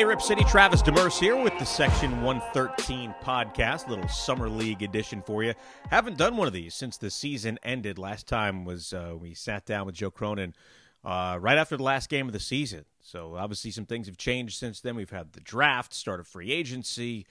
[0.00, 5.20] Hey, Rip City, Travis Demers here with the Section 113 podcast, little summer league edition
[5.20, 5.52] for you.
[5.90, 7.98] Haven't done one of these since the season ended.
[7.98, 10.54] Last time was uh, we sat down with Joe Cronin
[11.04, 12.86] uh, right after the last game of the season.
[13.02, 14.96] So obviously some things have changed since then.
[14.96, 17.26] We've had the draft, start of free agency,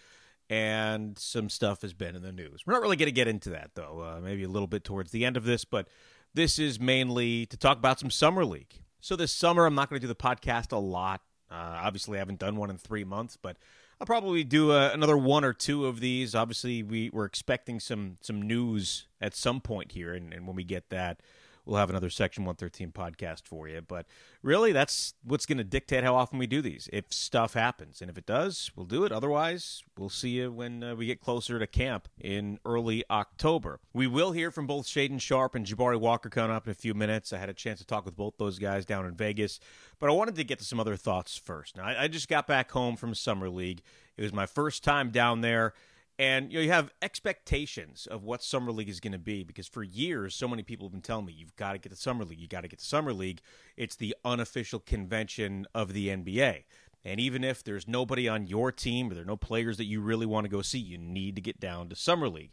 [0.48, 2.68] and some stuff has been in the news.
[2.68, 4.00] We're not really going to get into that though.
[4.00, 5.88] Uh, maybe a little bit towards the end of this, but
[6.36, 8.75] this is mainly to talk about some summer league.
[9.01, 11.21] So this summer, I'm not going to do the podcast a lot.
[11.52, 13.57] Uh, obviously, I haven't done one in three months, but
[14.00, 16.36] I'll probably do uh, another one or two of these.
[16.36, 20.64] Obviously, we we're expecting some some news at some point here, and, and when we
[20.64, 21.20] get that,
[21.69, 23.82] we'll have another Section 113 podcast for you.
[23.82, 24.07] But
[24.41, 26.89] really, that's what's going to dictate how often we do these.
[26.92, 29.11] If stuff happens, and if it does, we'll do it.
[29.11, 33.80] Otherwise, we'll see you when uh, we get closer to camp in early October.
[33.94, 36.94] We will hear from both Shaedon Sharpe and Jabari Walker coming up in a few
[36.94, 37.31] minutes.
[37.31, 39.59] I had a chance to talk with both those guys down in Vegas,
[40.00, 41.78] but I wanted to get to some other thoughts first.
[41.78, 43.81] Now, I, I just got back home from Summer League.
[44.17, 45.73] It was my first time down there
[46.20, 49.67] and you know you have expectations of what summer league is going to be because
[49.67, 52.26] for years so many people have been telling me you've got to get to summer
[52.26, 53.39] league you got to get to summer league.
[53.78, 56.66] It's the unofficial convention of the nba
[57.03, 60.02] and even if there's nobody on your team or there are no players that you
[60.02, 62.52] really want to go see you need to get down to summer league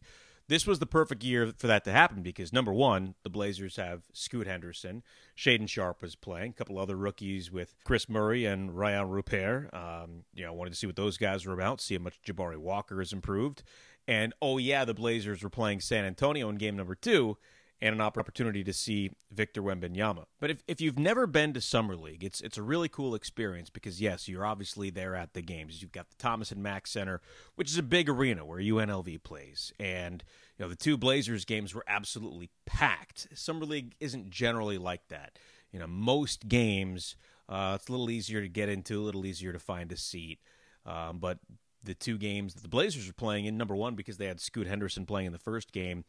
[0.49, 4.05] this was the perfect year for that to happen because number one, the Blazers have
[4.13, 5.03] Scoot Henderson,
[5.37, 9.75] Shaedon Sharpe was playing, a couple other rookies with Kris Murray and Rayan Rupert.
[9.75, 12.57] Um, you know, wanted to see what those guys were about, see how much Jabari
[12.57, 13.63] Walker has improved,
[14.07, 17.37] and oh yeah, the Blazers were playing San Antonio in game number two,
[17.81, 20.25] and an opportunity to see Victor Wembanyama.
[20.41, 23.71] But if, if you've never been to Summer League, it's it's a really cool experience
[23.71, 25.83] because yes, you're obviously there at the games.
[25.83, 27.21] You've got the Thomas and Mack Center,
[27.55, 30.25] which is a big arena where UNLV plays, and
[30.59, 33.29] you know the two Blazers games were absolutely packed.
[33.35, 35.39] Summer League isn't generally like that.
[35.71, 37.17] You know, most games
[37.49, 40.41] uh, it's a little easier to get into, a little easier to find a seat.
[40.85, 41.39] Um, but
[41.83, 44.67] the two games that the Blazers were playing in, number one because they had Scoot
[44.67, 46.05] Henderson playing in the first game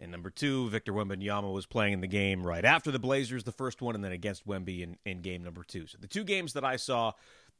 [0.00, 3.52] and number two, Victor Wembanyama was playing in the game right after the Blazers, the
[3.52, 5.86] first one, and then against Wemby in, in game number two.
[5.86, 7.12] So the two games that I saw,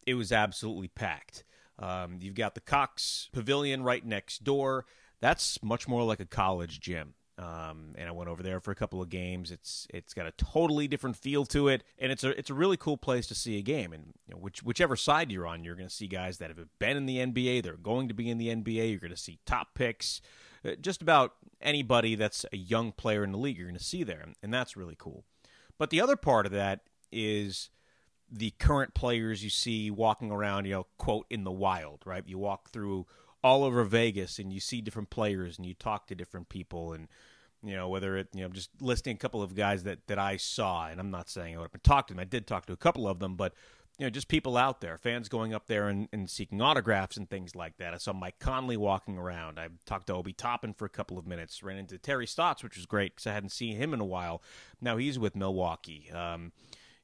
[0.06, 1.44] it was absolutely packed.
[1.78, 4.86] Um, you've got the Cox Pavilion right next door.
[5.20, 7.14] That's much more like a college gym.
[7.36, 9.50] Um, and I went over there for a couple of games.
[9.50, 12.76] It's it's got a totally different feel to it, and it's a it's a really
[12.76, 13.92] cool place to see a game.
[13.92, 16.78] And you know, which whichever side you're on, you're going to see guys that have
[16.78, 17.64] been in the NBA.
[17.64, 18.90] They're going to be in the NBA.
[18.90, 20.20] You're going to see top picks.
[20.64, 24.02] Uh, just about anybody that's a young player in the league you're going to see
[24.02, 25.24] there, and that's really cool.
[25.78, 26.80] But the other part of that
[27.10, 27.70] is
[28.30, 32.24] the current players you see walking around, you know, quote, in the wild, right?
[32.26, 33.06] You walk through
[33.44, 37.08] all over Vegas and you see different players and you talk to different people and
[37.62, 40.38] you know whether it you know just listing a couple of guys that that I
[40.38, 42.72] saw and I'm not saying I would have talked to them I did talk to
[42.72, 43.52] a couple of them but
[43.98, 47.30] you know, just people out there, fans going up there and, and, seeking autographs and
[47.30, 47.94] things like that.
[47.94, 49.60] I saw Mike Conley walking around.
[49.60, 51.62] I talked to Obi Toppin for a couple of minutes.
[51.62, 54.42] Ran into Terry Stotts, which was great because I hadn't seen him in a while.
[54.80, 56.10] Now he's with Milwaukee.
[56.12, 56.52] Um,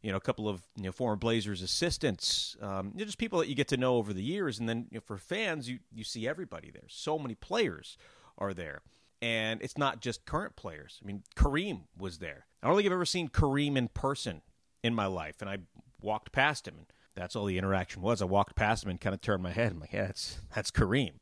[0.03, 2.57] you know, a couple of you know former Blazers assistants.
[2.61, 4.87] Um, you know, just people that you get to know over the years, and then
[4.91, 6.89] you know, for fans, you you see everybody there.
[6.89, 7.97] So many players
[8.39, 8.83] are there.
[9.23, 10.99] And it's not just current players.
[11.03, 12.47] I mean, Kareem was there.
[12.63, 14.41] I don't think I've ever seen Kareem in person
[14.83, 15.59] in my life, and I
[16.03, 18.23] walked past him, and that's all the interaction was.
[18.23, 19.73] I walked past him and kind of turned my head.
[19.73, 21.13] I'm like, yeah, that's that's Kareem.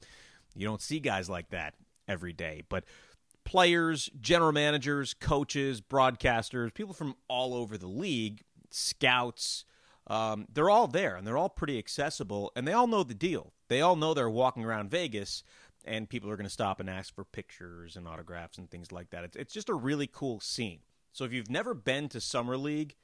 [0.55, 1.75] You don't see guys like that
[2.09, 2.84] every day, but
[3.44, 9.65] players, general managers, coaches, broadcasters, people from all over the league, scouts,
[10.06, 13.53] um, they're all there and they're all pretty accessible and they all know the deal.
[13.69, 15.43] They all know they're walking around Vegas
[15.84, 19.11] and people are going to stop and ask for pictures and autographs and things like
[19.11, 19.25] that.
[19.25, 20.81] It's, it's just a really cool scene.
[21.12, 22.97] So if you've never been to Summer League,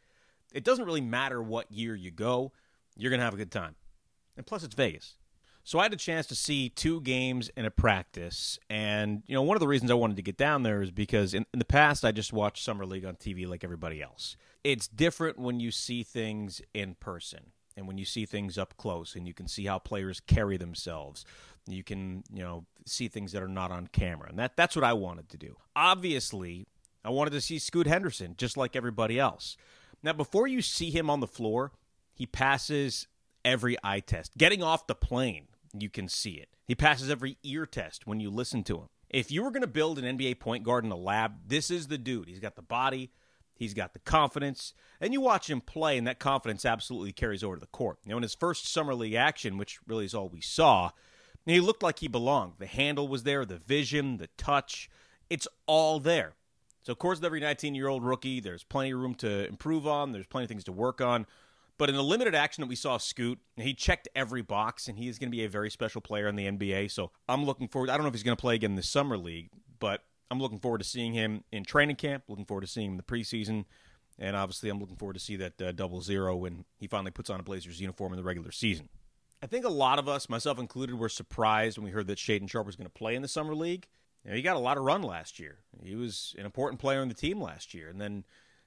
[0.55, 2.53] it doesn't really matter what year you go,
[2.97, 3.75] you're going to have a good time.
[4.37, 5.17] And plus, it's Vegas.
[5.65, 8.59] So I had a chance to see two games in a practice.
[8.69, 11.33] And, you know, one of the reasons I wanted to get down there is because
[11.33, 14.37] in, in, the past, I just watched Summer League on TV like everybody else.
[14.63, 19.17] It's different when you see things in person and when you see things up close
[19.17, 21.25] and you can see how players carry themselves.
[21.67, 24.29] You can, you know, see things that are not on camera.
[24.29, 25.57] And that, that's what I wanted to do.
[25.75, 26.67] Obviously,
[27.05, 29.57] I wanted to see Scoot Henderson just like everybody else.
[30.05, 31.73] Now, before you see him on the floor,
[32.13, 33.09] he passes
[33.43, 34.37] every eye test.
[34.37, 35.47] Getting off the plane,
[35.77, 36.51] you can see it.
[36.69, 38.89] He passes every ear test when you listen to him.
[39.09, 41.87] If you were going to build an NBA point guard in a lab, this is
[41.87, 42.29] the dude.
[42.29, 43.13] He's got the body,
[43.55, 47.57] he's got the confidence, and you watch him play, and that confidence absolutely carries over
[47.57, 47.99] to the court.
[48.05, 50.91] You know, in his first summer league action, which really is all we saw,
[51.47, 52.55] he looked like he belonged.
[52.59, 54.91] The handle was there, the vision, the touch,
[55.31, 56.35] it's all there.
[56.85, 59.87] So, of course, with every 19 year old rookie, there's plenty of room to improve
[59.87, 61.27] on, there's plenty of things to work on.
[61.77, 65.09] But in the limited action that we saw Scoot, he checked every box, and he
[65.09, 66.91] is going to be a very special player in the NBA.
[66.91, 67.91] So I'm looking forward.
[67.91, 69.49] I don't know if he's going to play again in the summer league,
[69.81, 72.25] but I'm looking forward to seeing him in training camp.
[72.29, 73.65] Looking forward to seeing him in the preseason,
[74.19, 77.31] and obviously I'm looking forward to see that uh, double zero when he finally puts
[77.31, 78.89] on a Blazers uniform in the regular season.
[79.43, 82.49] I think a lot of us, myself included, were surprised when we heard that Shaedon
[82.49, 83.89] Sharpe was going to play in the summer league.
[84.25, 85.59] You know, he got a lot of run last year.
[85.83, 88.25] He was an important player on the team last year, and then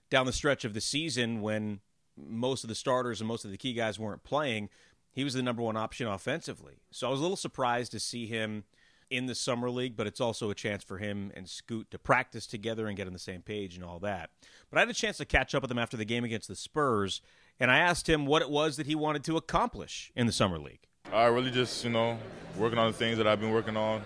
[0.09, 1.80] down the stretch of the season when
[2.15, 4.69] most of the starters and most of the key guys weren't playing,
[5.12, 6.81] he was the number one option offensively.
[6.92, 8.65] So I was a little surprised to see him
[9.09, 12.45] in the summer league, but it's also a chance for him and Scoot to practice
[12.45, 14.30] together and get on the same page and all that.
[14.69, 16.56] But I had a chance to catch up with him after the game against the
[16.56, 17.21] Spurs,
[17.59, 20.59] and I asked him what it was that he wanted to accomplish in the summer
[20.59, 20.81] league.
[21.12, 22.19] I really just, you know,
[22.57, 24.04] working on the things that I've been working on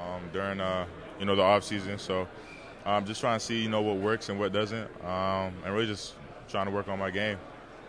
[0.00, 0.86] um, during, uh,
[1.18, 1.98] you know, the off season.
[1.98, 2.26] So
[2.84, 5.74] I'm um, just trying to see, you know, what works and what doesn't, um, and
[5.74, 6.14] really just
[6.48, 7.38] trying to work on my game,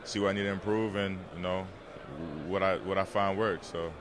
[0.03, 1.65] see what I need to improve, and you know,
[2.47, 3.67] what I what I find works.
[3.67, 3.91] So.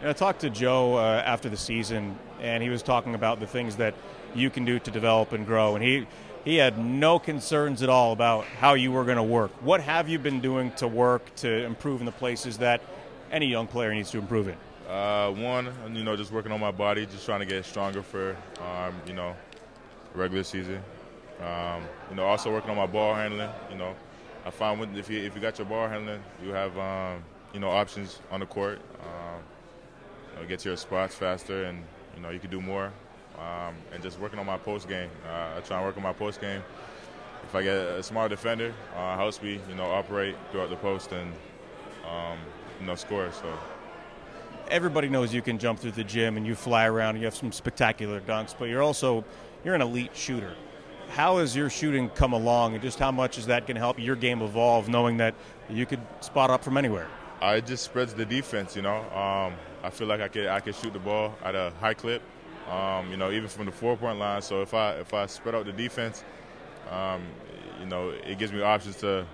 [0.00, 3.46] And I talked to Joe uh, after the season, and he was talking about the
[3.46, 3.94] things that
[4.34, 5.76] you can do to develop and grow.
[5.76, 6.06] And he
[6.44, 9.50] he had no concerns at all about how you were going to work.
[9.62, 12.80] What have you been doing to work to improve in the places that
[13.30, 14.56] any young player needs to improve in?
[14.92, 18.36] Uh, one, you know, just working on my body, just trying to get stronger for,
[18.60, 19.34] um, you know,
[20.14, 20.82] regular season.
[21.40, 23.48] Um, you know, also working on my ball handling.
[23.70, 23.96] You know,
[24.44, 27.24] I find when, if you if you got your ball handling, you have um,
[27.54, 28.80] you know options on the court.
[29.00, 29.40] Um,
[30.34, 31.82] you know, get to your spots faster, and
[32.14, 32.92] you know you can do more.
[33.38, 35.08] Um, and just working on my post game.
[35.26, 36.62] Uh, I try and work on my post game.
[37.44, 41.12] If I get a smart defender, uh, helps me, you know, operate throughout the post
[41.12, 41.32] and
[42.06, 42.36] um,
[42.78, 43.32] you know score.
[43.32, 43.48] So
[44.72, 47.36] everybody knows you can jump through the gym and you fly around and you have
[47.36, 49.24] some spectacular dunks, but you're also
[49.64, 50.54] you're an elite shooter.
[51.10, 53.98] How has your shooting come along, and just how much is that going to help
[53.98, 55.34] your game evolve, knowing that
[55.68, 57.06] you could spot up from anywhere?
[57.42, 58.74] I just spreads the defense.
[58.74, 61.72] You know, um, I feel like I could I could shoot the ball at a
[61.80, 62.22] high clip.
[62.70, 64.40] Um, you know, even from the four point line.
[64.40, 66.24] So if I if I spread out the defense,
[66.90, 67.22] um,
[67.78, 69.26] you know, it gives me options to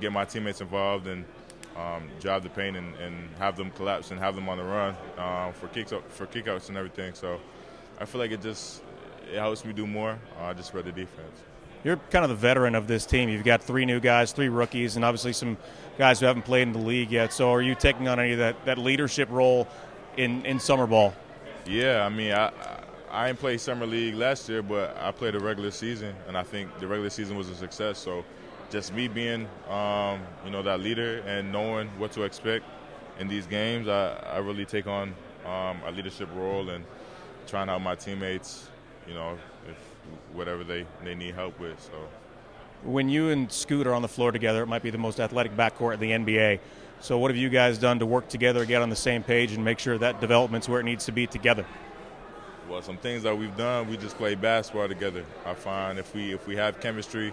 [0.00, 1.24] get my teammates involved and
[1.78, 4.96] um, drive the paint and, and, have them collapse and have them on the run
[5.18, 7.12] uh, for kicks for kickouts and everything.
[7.14, 7.38] So
[8.00, 8.82] I feel like it just
[9.30, 10.18] it helps me do more.
[10.40, 11.42] I uh, just spread the defense.
[11.84, 13.28] You're kind of the veteran of this team.
[13.28, 15.56] You've got three new guys, three rookies, and obviously some
[15.98, 17.32] guys who haven't played in the league yet.
[17.32, 19.68] So, are you taking on any of that, that leadership role
[20.16, 21.14] in, in summer ball?
[21.66, 22.50] Yeah, I mean, I,
[23.10, 26.42] I didn't play summer league last year, but I played a regular season, and I
[26.42, 27.98] think the regular season was a success.
[27.98, 28.24] So,
[28.70, 32.64] just me being, um, you know, that leader and knowing what to expect
[33.20, 35.14] in these games, I, I really take on
[35.44, 36.84] um, a leadership role and
[37.46, 38.68] trying out my teammates
[39.06, 39.38] you know,
[39.68, 39.76] if
[40.32, 41.80] whatever they, they need help with.
[41.80, 41.92] So
[42.82, 45.56] when you and Scoot are on the floor together, it might be the most athletic
[45.56, 46.60] backcourt in the NBA.
[47.00, 49.64] So what have you guys done to work together, get on the same page, and
[49.64, 51.66] make sure that development's where it needs to be together?
[52.68, 55.24] Well, some things that we've done, we just play basketball together.
[55.44, 57.32] I find if we if we have chemistry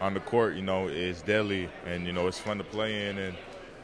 [0.00, 3.18] on the court, you know, it's deadly, and you know, it's fun to play in,
[3.18, 3.36] and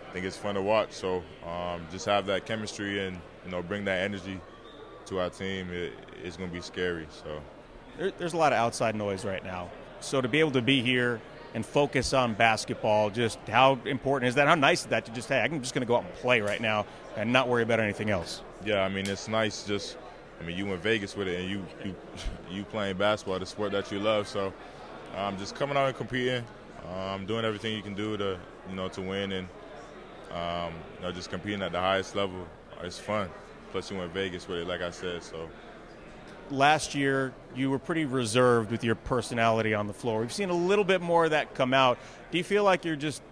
[0.08, 0.92] I think it's fun to watch.
[0.92, 4.40] So um, just have that chemistry and you know, bring that energy
[5.06, 5.92] to our team, it,
[6.22, 7.06] it's going to be scary.
[7.10, 7.40] So
[7.98, 9.70] there, there's a lot of outside noise right now.
[10.00, 11.20] So to be able to be here
[11.54, 14.48] and focus on basketball, just how important is that?
[14.48, 16.40] How nice is that to just hey, I'm just going to go out and play
[16.40, 16.86] right now
[17.16, 18.42] and not worry about anything else?
[18.64, 19.64] Yeah, I mean it's nice.
[19.64, 19.96] Just
[20.40, 21.94] I mean you in Vegas with it, and you you
[22.50, 24.28] you playing basketball, the sport that you love.
[24.28, 24.52] So
[25.16, 26.44] um, just coming out and competing,
[26.94, 28.38] um, doing everything you can do to
[28.68, 29.48] you know to win, and
[30.32, 32.46] um, you know just competing at the highest level.
[32.82, 33.30] It's fun.
[33.72, 35.22] Plus, you went Vegas with it, like I said.
[35.22, 35.48] So
[36.50, 40.20] last year you were pretty reserved with your personality on the floor.
[40.20, 41.98] We've seen a little bit more of that come out.
[42.30, 43.22] Do you feel like you're just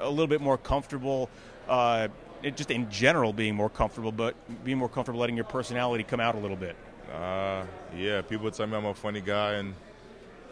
[0.00, 1.28] a little bit more comfortable,
[1.68, 2.08] uh,
[2.50, 4.34] just in general being more comfortable, but
[4.64, 6.76] being more comfortable letting your personality come out a little bit?
[7.12, 7.64] Uh,
[7.96, 9.74] yeah, people tell me I'm a funny guy, and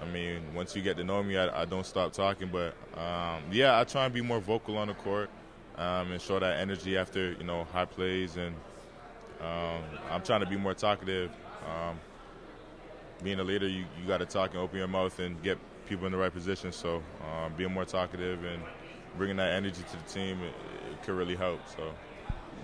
[0.00, 2.48] I mean, once you get to know me, I, I don't stop talking.
[2.48, 5.30] But um, yeah, I try and be more vocal on the court
[5.76, 8.54] um, and show that energy after you know high plays and
[9.42, 11.30] um, I'm trying to be more talkative.
[11.66, 11.98] Um,
[13.22, 15.58] being a leader, you, you got to talk and open your mouth and get
[15.88, 16.72] people in the right position.
[16.72, 18.62] So um, being more talkative and
[19.16, 20.54] bringing that energy to the team, it,
[20.90, 21.60] it could really help.
[21.76, 21.92] So.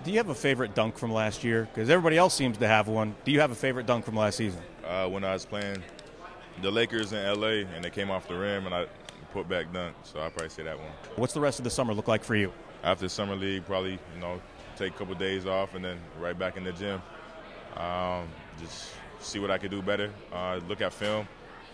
[0.04, 1.68] Do you have a favorite dunk from last year?
[1.72, 3.14] Because everybody else seems to have one.
[3.24, 4.60] Do you have a favorite dunk from last season?
[4.84, 5.82] Uh, when I was playing
[6.62, 8.86] the Lakers in LA and they came off the rim and I
[9.32, 10.88] put back dunk, so I'll probably say that one.
[11.16, 12.52] What's the rest of the summer look like for you?
[12.84, 14.40] After summer league, probably you know
[14.76, 17.02] take a couple of days off and then right back in the gym.
[17.76, 18.28] Um,
[18.60, 18.90] just
[19.20, 20.12] see what I could do better.
[20.32, 21.26] Uh, look at film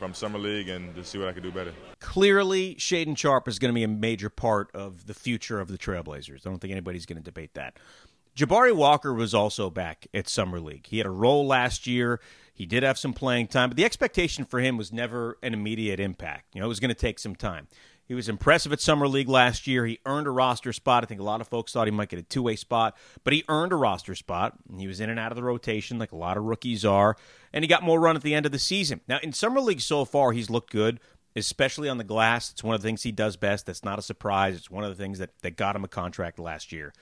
[0.05, 1.73] from summer league and to see what I can do better.
[2.01, 5.79] Clearly, Shaedon Sharpe is going to be a major part of the future of the
[5.79, 6.47] Trailblazers.
[6.47, 7.79] I don't think anybody's going to debate that.
[8.37, 10.87] Jabari Walker was also back at Summer League.
[10.89, 12.21] He had a role last year.
[12.53, 16.01] He did have some playing time, but the expectation for him was never an immediate
[16.01, 16.55] impact.
[16.55, 17.69] You know, it was going to take some time.
[18.07, 19.87] He was impressive at Summer League last year.
[19.87, 21.03] He earned a roster spot.
[21.03, 23.33] I think a lot of folks thought he might get a two way spot, but
[23.33, 24.55] he earned a roster spot.
[24.77, 27.17] He was in and out of the rotation like a lot of rookies are,
[27.53, 29.01] and he got more run at the end of the season.
[29.09, 31.01] Now, in Summer League so far, he's looked good,
[31.35, 32.51] especially on the glass.
[32.51, 33.65] It's one of the things he does best.
[33.67, 34.57] That's not a surprise.
[34.57, 36.93] It's one of the things that, that got him a contract last year.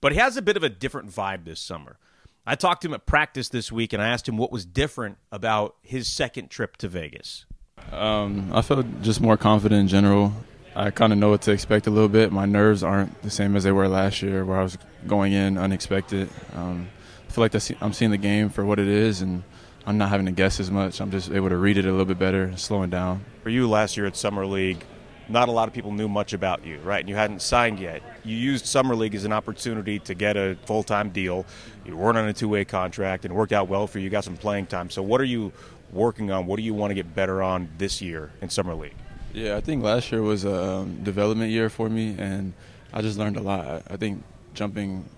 [0.00, 1.98] But he has a bit of a different vibe this summer.
[2.46, 5.18] I talked to him at practice this week, and I asked him what was different
[5.30, 7.46] about his second trip to Vegas.
[7.90, 10.32] Um, I felt just more confident in general.
[10.74, 12.32] I kind of know what to expect a little bit.
[12.32, 15.58] My nerves aren't the same as they were last year, where I was going in
[15.58, 16.30] unexpected.
[16.54, 16.88] Um,
[17.28, 19.42] I feel like I'm seeing the game for what it is, and
[19.86, 21.00] I'm not having to guess as much.
[21.00, 23.24] I'm just able to read it a little bit better, slowing down.
[23.42, 24.84] For you last year at Summer League,
[25.28, 27.00] not a lot of people knew much about you, right?
[27.00, 28.02] And you hadn't signed yet.
[28.24, 31.44] You used Summer League as an opportunity to get a full time deal.
[31.84, 34.04] You weren't on a two way contract, and it worked out well for you.
[34.04, 34.90] You got some playing time.
[34.90, 35.52] So, what are you
[35.92, 36.46] working on?
[36.46, 38.96] What do you want to get better on this year in Summer League?
[39.34, 42.52] Yeah, I think last year was a um, development year for me, and
[42.92, 43.82] I just learned a lot.
[43.88, 44.22] I think
[44.52, 45.08] jumping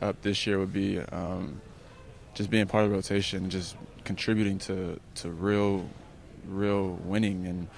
[0.00, 1.60] up this year would be um,
[2.32, 5.86] just being part of the rotation, just contributing to, to real,
[6.48, 7.68] real winning, and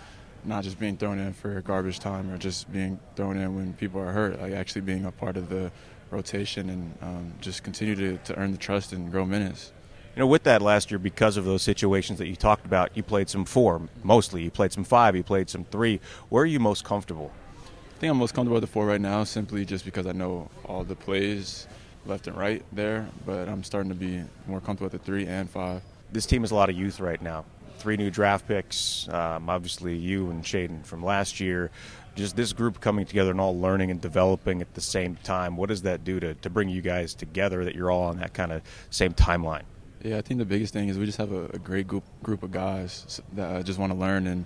[0.44, 4.00] not just being thrown in for garbage time or just being thrown in when people
[4.00, 4.40] are hurt.
[4.40, 5.72] Like actually being a part of the
[6.12, 9.72] rotation and um, just continue to, to earn the trust and grow minutes.
[10.14, 13.02] You know, with that last year, because of those situations that you talked about, you
[13.02, 14.42] played some four mostly.
[14.42, 15.16] You played some five.
[15.16, 16.00] You played some three.
[16.28, 17.32] Where are you most comfortable?
[17.64, 20.50] I think I'm most comfortable with the four right now, simply just because I know
[20.66, 21.66] all the plays
[22.04, 23.08] left and right there.
[23.24, 25.80] But I'm starting to be more comfortable with the three and five.
[26.12, 27.46] This team has a lot of youth right now.
[27.78, 29.08] Three new draft picks.
[29.08, 31.70] Um, obviously, you and Shaedon from last year.
[32.16, 35.56] Just this group coming together and all learning and developing at the same time.
[35.56, 38.34] What does that do to, to bring you guys together that you're all on that
[38.34, 39.62] kind of same timeline?
[40.04, 42.42] Yeah, I think the biggest thing is we just have a, a great group group
[42.42, 44.44] of guys that uh, just want to learn and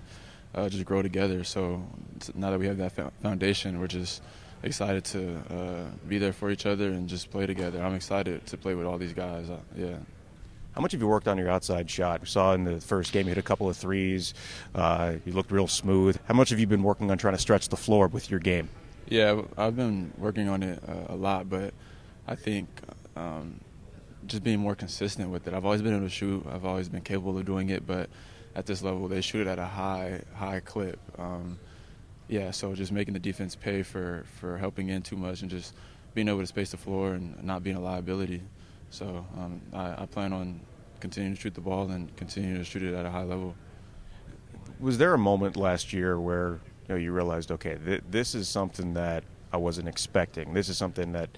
[0.53, 1.43] uh, just grow together.
[1.43, 1.83] So
[2.35, 4.21] now that we have that foundation, we're just
[4.63, 7.81] excited to uh, be there for each other and just play together.
[7.81, 9.49] I'm excited to play with all these guys.
[9.49, 9.97] Uh, yeah.
[10.73, 12.21] How much have you worked on your outside shot?
[12.21, 14.35] We saw in the first game you hit a couple of threes.
[14.75, 16.19] Uh, you looked real smooth.
[16.27, 18.69] How much have you been working on trying to stretch the floor with your game?
[19.09, 21.73] Yeah, I've been working on it uh, a lot, but
[22.27, 22.67] I think
[23.15, 23.59] um,
[24.27, 25.53] just being more consistent with it.
[25.53, 26.45] I've always been able to shoot.
[26.49, 28.09] I've always been capable of doing it, but
[28.55, 30.99] at this level, they shoot it at a high high clip.
[31.17, 31.57] Um,
[32.27, 35.73] yeah, so just making the defense pay for for helping in too much and just
[36.13, 38.41] being able to space the floor and not being a liability.
[38.89, 40.59] So um, I, I plan on
[40.99, 43.55] continuing to shoot the ball and continuing to shoot it at a high level.
[44.79, 48.49] Was there a moment last year where you know you realized, okay, th- this is
[48.49, 50.53] something that I wasn't expecting.
[50.53, 51.29] This is something that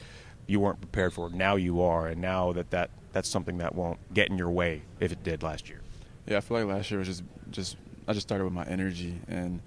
[0.50, 1.30] you weren't prepared for.
[1.30, 4.82] Now you are, and now that, that that's something that won't get in your way
[5.00, 5.82] if it did last year.
[6.26, 7.78] Yeah, I feel like last year was just just
[8.08, 9.62] I just started with my energy and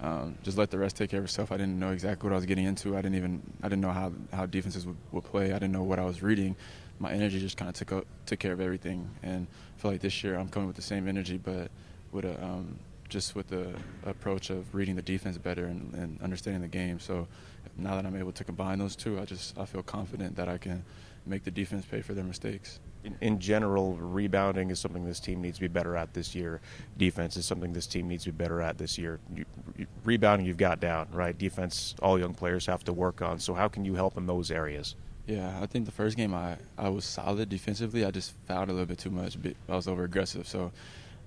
[0.00, 1.50] um, just let the rest take care of itself.
[1.50, 2.96] I didn't know exactly what I was getting into.
[2.96, 5.46] I didn't even I didn't know how how defenses would, would play.
[5.52, 6.54] I didn't know what I was reading.
[6.98, 9.08] My energy just kind of took took care of everything.
[9.22, 11.70] And I feel like this year I'm coming with the same energy, but
[12.12, 16.62] with a um, just with the approach of reading the defense better and, and, understanding
[16.62, 16.98] the game.
[17.00, 17.26] So
[17.76, 20.58] now that I'm able to combine those two, I just I feel confident that I
[20.58, 20.84] can
[21.26, 22.80] make the defense pay for their mistakes.
[23.04, 26.60] In, in general, rebounding is something this team needs to be better at this year.
[26.96, 29.20] Defense is something this team needs to be better at this year.
[29.34, 29.44] You,
[29.76, 31.36] you, rebounding, you've got down, right?
[31.36, 33.38] Defense, all young players have to work on.
[33.38, 34.96] So how can you help in those areas?
[35.26, 38.04] Yeah, I think the first game I, I was solid defensively.
[38.04, 39.36] I just fouled a little bit too much.
[39.68, 40.46] I was over aggressive.
[40.46, 40.70] So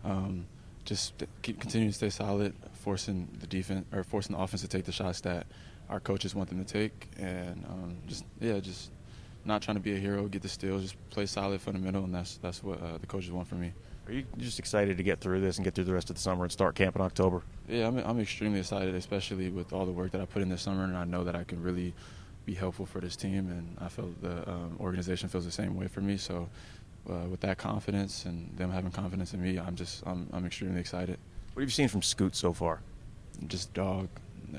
[0.05, 0.45] um,
[0.89, 4.85] just keep continuing to stay solid, forcing the defense or forcing the offense to take
[4.85, 5.45] the shots that
[5.87, 8.89] our coaches want them to take, and um, just yeah, just
[9.45, 12.37] not trying to be a hero, get the steals, just play solid fundamental, and that's
[12.37, 13.71] that's what uh, the coaches want from me.
[14.07, 16.21] Are you just excited to get through this and get through the rest of the
[16.21, 17.43] summer and start camp in October?
[17.67, 20.63] Yeah, I'm, I'm extremely excited, especially with all the work that I put in this
[20.63, 21.93] summer, and I know that I can really
[22.47, 25.87] be helpful for this team, and I feel the um, organization feels the same way
[25.87, 26.17] for me.
[26.17, 26.49] So
[27.09, 30.79] uh, with that confidence and them having confidence in me, I'm just I'm, I'm extremely
[30.79, 31.17] excited.
[31.53, 32.81] What have you seen from Scoot so far?
[33.47, 34.09] Just dog.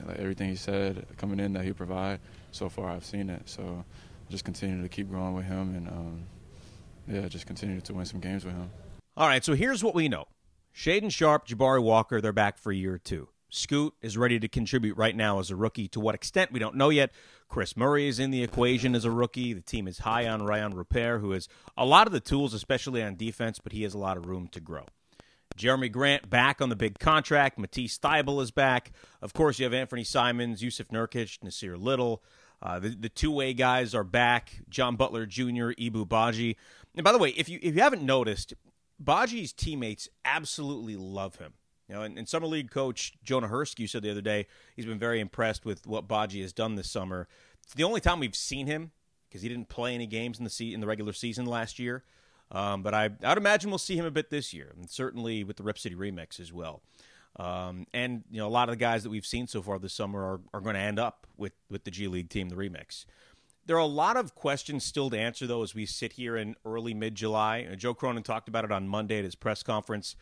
[0.07, 2.21] Like everything he said coming in that he provide.
[2.53, 3.43] So far, I've seen it.
[3.49, 3.85] So
[4.29, 6.23] just continue to keep growing with him and um,
[7.09, 8.71] yeah, just continue to win some games with him.
[9.17, 9.45] All right.
[9.45, 10.27] So here's what we know:
[10.75, 13.29] Shaedon Sharpe, Jabari Walker, they're back for year two.
[13.51, 15.89] Scoot is ready to contribute right now as a rookie.
[15.89, 17.11] To what extent, we don't know yet.
[17.49, 19.53] Kris Murray is in the equation as a rookie.
[19.53, 23.03] The team is high on Rayan Rupert, who has a lot of the tools, especially
[23.03, 24.87] on defense, but he has a lot of room to grow.
[25.59, 27.59] Jerami Grant back on the big contract.
[27.59, 28.93] Matisse Thybulle is back.
[29.21, 32.23] Of course, you have Anfernee Simons, Jusuf Nurkic, Nassir Little.
[32.63, 34.61] Uh, the, the two way guys are back.
[34.69, 36.57] John Butler Jr., Ibou Badji.
[36.95, 38.55] And by the way, if you if you haven't noticed,
[39.03, 41.55] Badji's teammates absolutely love him.
[41.91, 45.01] You know, and, and summer league coach Jonah Hurst, said the other day, he's been
[45.01, 47.27] very impressed with what Badji has done this summer.
[47.65, 48.93] It's the only time we've seen him
[49.29, 52.05] because he didn't play any games in the se- in the regular season last year.
[52.53, 55.57] Um, but I, I'd imagine we'll see him a bit this year, and certainly with
[55.57, 56.81] the Rip City remix as well.
[57.37, 59.93] Um, and you know, a lot of the guys that we've seen so far this
[59.93, 63.05] summer are, are going to end up with, with the G League team, the remix.
[63.67, 66.55] There are a lot of questions still to answer, though, as we sit here in
[66.65, 67.67] early mid July.
[67.77, 70.15] Joe Cronin talked about it on Monday at his press conference.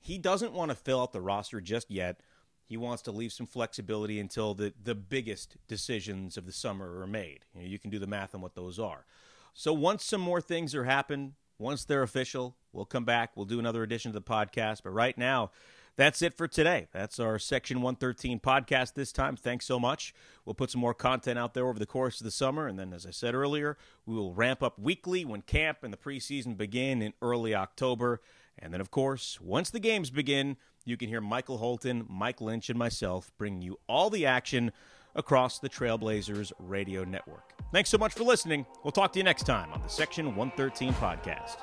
[0.00, 2.20] He doesn't want to fill out the roster just yet.
[2.64, 7.06] He wants to leave some flexibility until the, the biggest decisions of the summer are
[7.06, 7.44] made.
[7.54, 9.06] You, know, you can do the math on what those are.
[9.54, 13.36] So once some more things are happened, once they're official, we'll come back.
[13.36, 14.82] We'll do another edition of the podcast.
[14.82, 15.50] But right now,
[15.96, 16.88] that's it for today.
[16.92, 19.34] That's our Section 113 podcast this time.
[19.34, 20.14] Thanks so much.
[20.44, 22.66] We'll put some more content out there over the course of the summer.
[22.66, 25.96] And then, as I said earlier, we will ramp up weekly when camp and the
[25.96, 28.20] preseason begin in early October.
[28.58, 32.70] And then, of course, once the games begin, you can hear Michael Holton, Mike Lynch,
[32.70, 34.72] and myself bringing you all the action
[35.14, 37.54] across the Trailblazers radio network.
[37.72, 38.66] Thanks so much for listening.
[38.84, 41.56] We'll talk to you next time on the Section 113 podcast.